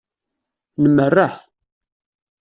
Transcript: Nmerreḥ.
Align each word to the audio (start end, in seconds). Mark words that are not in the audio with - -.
Nmerreḥ. 0.83 1.35